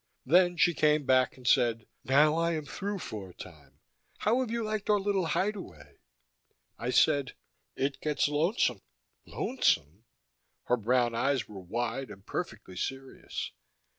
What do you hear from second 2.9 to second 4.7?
for a time. How have you